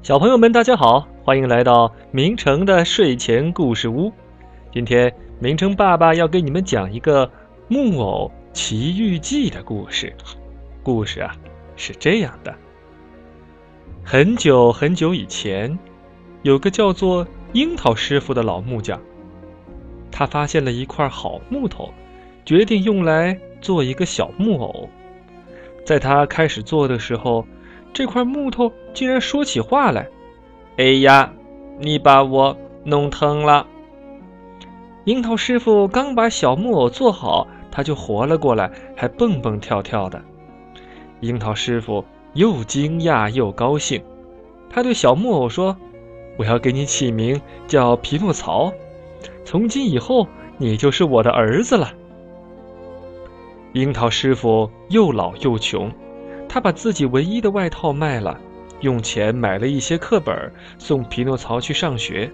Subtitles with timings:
[0.00, 4.12] 小朋友们，大家好，欢迎来到明成的睡前故事屋。
[4.72, 7.26] 今天，明成爸爸要给你们讲一个
[7.66, 10.14] 《木偶奇遇记》的故事。
[10.82, 11.34] 故事啊，
[11.76, 12.54] 是这样的：
[14.04, 15.76] 很久很久以前，
[16.42, 19.00] 有个叫做樱桃师傅的老木匠，
[20.10, 21.92] 他发现了一块好木头，
[22.46, 24.88] 决定用来做一个小木偶。
[25.84, 27.44] 在他开始做的时候，
[27.92, 30.08] 这块木头竟然说起话来
[30.76, 31.32] ：“哎呀，
[31.78, 33.64] 你把我弄疼了！”
[35.06, 40.20] 樱桃师傅刚把小木偶做好，他就活了过来，还蹦蹦跳跳的。
[41.20, 44.02] 樱桃师傅又惊讶又高兴，
[44.68, 45.76] 他对小木偶说
[46.36, 48.72] ：“我要给你起名叫匹诺曹，
[49.44, 51.92] 从今以后你就是我的儿子了。”
[53.74, 55.88] 樱桃师傅又老又穷，
[56.48, 58.40] 他把自己唯一的外套卖了，
[58.80, 62.30] 用钱买了一些课本，送匹诺曹去上学。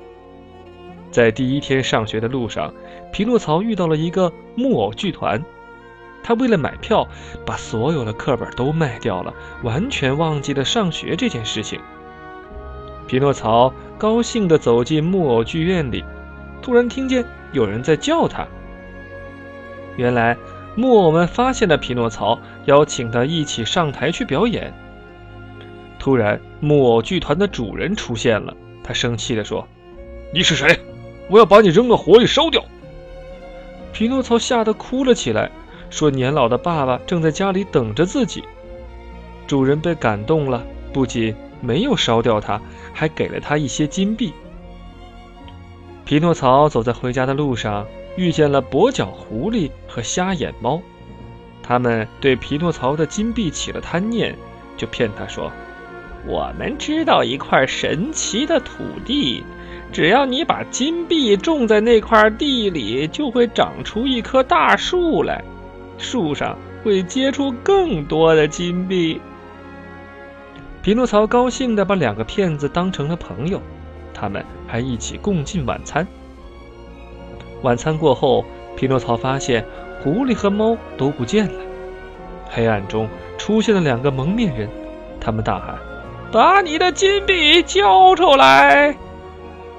[1.11, 2.73] 在第一天上学的路上，
[3.13, 5.43] 匹诺曹遇到了一个木偶剧团，
[6.23, 7.07] 他为了买票，
[7.47, 11.81] 把所有的课本都卖掉了，完全忘记了上学这件事情。
[13.07, 16.05] 匹诺曹高兴地走进木偶剧院里，
[16.61, 18.47] 突然听见有人在叫他。
[19.97, 20.37] 原来。
[20.77, 24.75] 木偶们发现了匹诺曹，邀请他一起上台去表演。
[26.05, 29.67] 突然，木偶剧团的主人出现了，他生气地说
[30.35, 30.79] ：“你是谁？
[31.31, 32.63] 我要把你扔到火里烧掉！”
[33.91, 35.51] 匹诺曹吓得哭了起来，
[35.89, 38.45] 说：“年老的爸爸正在家里等着自己。”
[39.49, 42.61] 主人被感动了，不仅没有烧掉他，
[42.93, 44.35] 还给了他一些金币。
[46.05, 47.87] 匹诺曹走在回家的路上。
[48.17, 50.83] 遇见了跛脚狐狸和瞎眼猫，
[51.63, 54.37] 他们对匹诺曹的金币起了贪念，
[54.77, 55.51] 就骗他说
[56.27, 59.45] ：“我们知道一块神奇的土地，
[59.93, 65.45] 只要你把金币种在那块地里，就会长出一棵大树来，
[65.99, 69.21] 树上会结出更多的金币。”
[70.83, 73.61] 匹诺曹高兴地把两个骗子当成了朋友，
[74.13, 76.07] 他们还一起共进晚餐。
[77.63, 78.45] 晚餐过后，
[78.77, 79.65] 匹诺曹发现
[80.03, 81.61] 狐狸和猫都不见了。
[82.51, 83.09] 黑暗中
[83.39, 84.69] 出现了两个蒙面人，
[85.19, 85.79] 他们大喊
[86.35, 88.97] ：“把你的金币交出来！”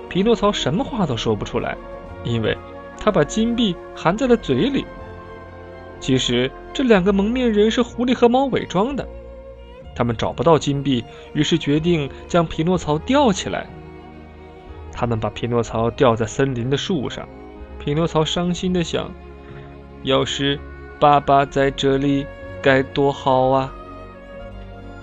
[0.08, 1.76] 匹诺曹什么话都说不出来，
[2.24, 2.58] 因为
[2.98, 4.86] 他把金币含在了嘴里。
[6.00, 9.06] 其实这两个蒙面人是狐狸和猫伪装的，
[9.94, 13.68] 他们找不到金币，于是决定将匹诺曹吊起来。
[14.94, 17.28] 他们把匹诺曹吊在森林的树上。
[17.80, 19.12] 匹诺曹伤心的想
[20.04, 20.58] ：“要是
[21.02, 22.26] 爸爸在这里，
[22.62, 23.74] 该多好啊！”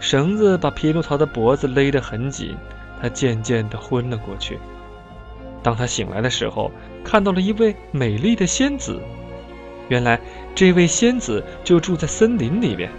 [0.02, 2.56] 绳子把匹诺曹的脖子勒得很紧，
[3.00, 4.58] 他渐渐地昏了过去。
[5.62, 6.72] 当他醒来的时候，
[7.04, 9.00] 看到了一位美丽的仙子。
[9.88, 10.20] 原来，
[10.56, 12.90] 这位仙子就住在森林里面。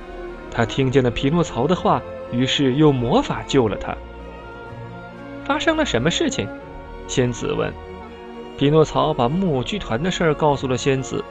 [0.50, 3.94] 他听见了匹诺曹的话，于是用魔法救了他。
[5.44, 6.48] 发生了什么事情？
[7.10, 7.70] 仙子问。
[8.58, 11.22] 匹诺曹把木偶剧团的事儿告诉了仙子，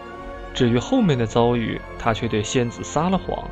[0.52, 3.48] 至于后面的遭遇，他却对仙子撒了谎。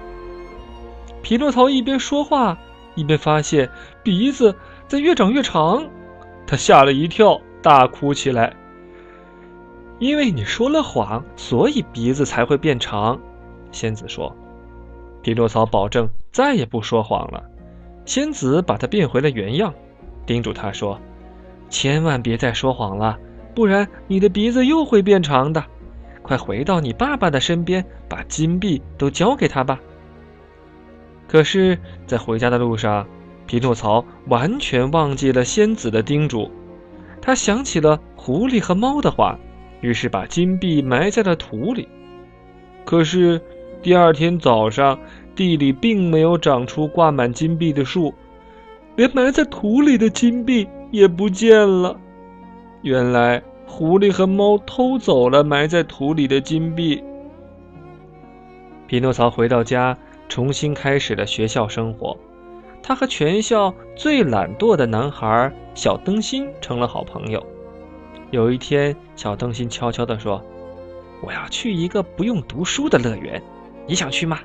[1.22, 2.58] 匹诺曹一边说话，
[2.94, 3.68] 一边发现
[4.02, 4.54] 鼻子
[4.88, 5.88] 在越长越长，
[6.46, 8.54] 他吓了一跳，大哭起来。
[9.98, 13.20] 因为你说了谎，所以鼻子才会变长。
[13.70, 14.34] 仙子说。
[15.22, 17.44] 匹诺曹保证再也不说谎了。
[18.06, 19.74] 仙子把他变回了原样，
[20.24, 20.98] 叮嘱他说
[21.68, 23.18] ：“千万别再说谎了。”
[23.54, 25.62] 不然，你的鼻子又会变长的。
[26.22, 29.78] 快回到你爸爸的身边，把金币都交给他吧。
[31.30, 33.06] 可是，在回家的路上，
[33.46, 36.50] 匹诺曹完全忘记了仙子的叮嘱。
[37.22, 39.38] 他想起了狐狸和猫的话，
[39.80, 41.86] 于是把金币埋在了土里。
[42.84, 43.40] 可是，
[43.80, 44.98] 第二天早上，
[45.36, 48.12] 地里并没有长出挂满金币的树，
[48.96, 51.96] 连埋在土里的金币也不见了。
[52.82, 57.00] 原来狐狸和猫偷走了埋在土里的金币。
[58.88, 59.96] 匹诺曹回到家，
[60.30, 62.16] 重新开始了学校生活。
[62.82, 67.44] 他和全校最懒惰的男孩小灯芯成了好朋友。
[68.30, 70.42] 有一天，小灯芯悄悄地说
[71.20, 73.42] ：“我要去一个不用读书的乐园，
[73.86, 74.38] 你想去吗？”“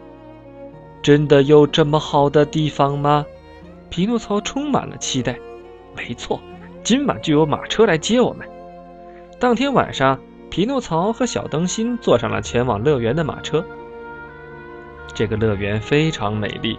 [1.01, 3.25] 真的有这么好的地方吗？”
[3.89, 5.37] 匹诺曹充满了期待。
[5.95, 6.41] “没错。”
[6.83, 8.47] 今晚就有马车来接我们。
[9.39, 10.19] 当天晚上，
[10.51, 13.65] 匹诺曹和小灯芯坐上了前往乐园的马车。
[15.15, 16.77] 这个乐园非常美丽，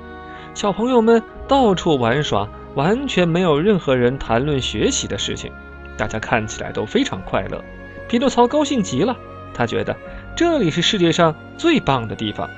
[0.54, 5.50] 小朋友们到处玩耍，完全没有任何人谈论学习的事情，
[5.96, 7.64] 大家看起来都非常快乐。
[8.08, 9.16] 匹诺曹高兴极了，
[9.54, 9.96] 他觉得
[10.36, 12.48] 这里是世界上最棒的地方。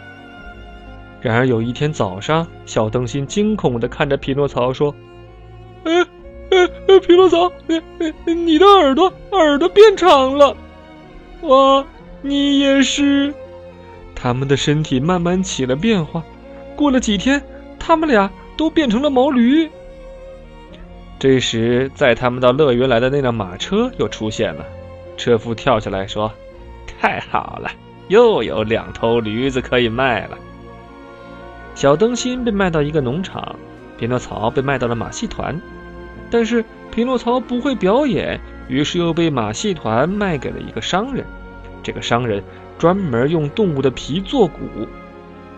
[1.21, 4.95] 然而有一天早上，小灯芯惊恐地看着匹诺曹说
[5.85, 6.07] ：“呃
[6.51, 10.57] 呃呃，匹诺曹，你你的耳朵耳朵变长了，
[11.43, 11.85] 哇，
[12.21, 13.33] 你也是。”
[14.21, 16.25] 他们的身体慢慢起了变化，
[16.75, 17.41] 过了几天，
[17.79, 19.71] 他们俩都变成了毛驴。
[21.21, 24.67] 这时，载他们到乐园来的那辆马车又出现了，
[25.17, 26.33] 车夫跳下来说
[27.01, 27.71] ：“太好了，
[28.09, 30.37] 又有两头驴子可以卖了。”
[31.77, 33.55] 小灯芯被卖到一个农场，
[33.99, 35.61] 匹诺曹被卖到了马戏团，
[36.29, 41.25] 但是匹诺曹不会表演，于是又被马戏团卖给了一个商人。
[41.85, 42.43] 这个商人。
[42.79, 44.61] 专门用动物的皮做鼓，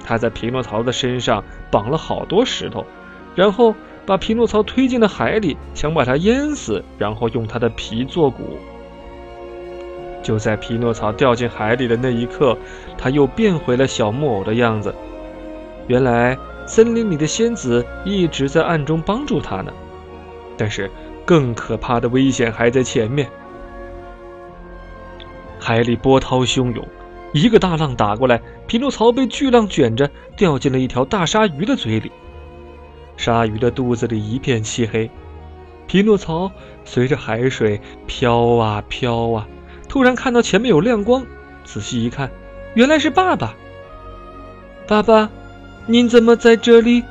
[0.05, 2.87] 他在匹诺曹的身上绑了好多石头，
[3.35, 3.75] 然后
[4.07, 8.59] 把匹诺曹推进了海里，想把他淹死，然后用他的皮做鼓。
[10.23, 12.57] 就在匹诺曹掉进海里的那一刻，
[12.97, 14.95] 他又变回了小木偶的样子。
[15.87, 16.37] 原来
[16.67, 19.73] 森林里的仙子一直在暗中帮助他呢，
[20.57, 20.91] 但是
[21.25, 23.29] 更可怕的危险还在前面。
[25.59, 26.87] 海里波涛汹涌。
[27.33, 32.11] 一个大浪打过来，匹诺曹被巨浪卷着，掉进了一条大鲨鱼的嘴里。
[33.17, 35.09] 鲨鱼的肚子里一片漆黑，
[35.87, 36.51] 匹诺曹
[36.85, 39.47] 随着海水飘啊飘啊，
[39.89, 41.25] 突然看到前面有亮光，
[41.65, 42.31] 仔细一看，
[42.75, 43.55] 原来是爸爸。
[44.89, 45.31] 爸爸，
[45.87, 47.05] 您怎么在这里？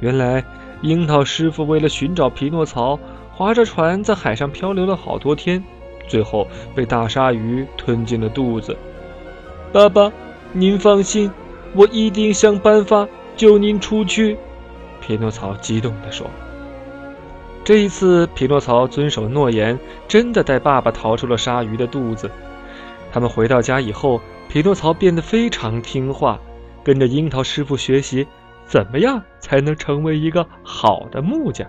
[0.00, 0.42] 原来
[0.80, 2.98] 樱桃师傅为了寻找匹诺曹，
[3.34, 5.62] 划着船在海上漂流了好多天，
[6.08, 8.74] 最后被大鲨鱼吞进了肚子。
[9.76, 10.10] 爸爸，
[10.54, 11.30] 您放心，
[11.74, 13.06] 我一定想办法
[13.36, 14.38] 救您出去。”
[15.02, 16.26] 匹诺曹激动地说。
[17.62, 19.78] 这一次，匹诺曹遵守诺言，
[20.08, 22.30] 真的带爸爸逃出了鲨鱼的肚子。
[23.12, 24.18] 他们回到家以后，
[24.48, 26.40] 匹诺曹变得非常听话，
[26.82, 28.26] 跟着樱桃师傅学习
[28.64, 31.68] 怎么样才能成为一个好的木匠。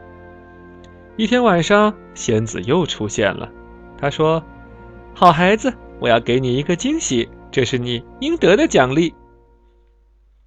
[1.17, 3.49] 一天晚上，仙子又出现了，
[3.99, 4.41] 她说
[5.13, 9.13] ：“好孩子，我要给你一个惊喜。”这是你应得的奖励。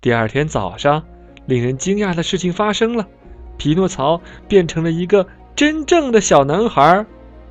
[0.00, 1.04] 第二天早上，
[1.46, 3.06] 令人惊讶的事情发生了，
[3.58, 7.04] 匹诺曹变成了一个真正的小男孩，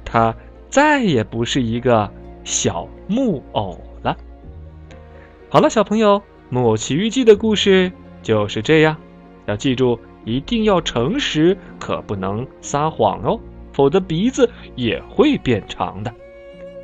[0.03, 0.35] 他
[0.69, 2.11] 再也不是一个
[2.43, 4.17] 小木偶了。
[5.49, 6.19] 好了，小朋友，
[6.49, 7.91] 《木偶奇遇记》的故事
[8.23, 8.97] 就是这样，
[9.45, 13.39] 要记住，一定要诚实，可不能撒谎哦，
[13.73, 16.13] 否则鼻子也会变长的。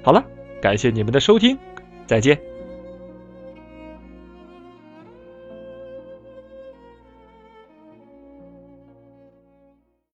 [0.03, 0.23] 好了，
[0.61, 1.57] 感谢你们的收听，
[2.05, 2.39] 再见。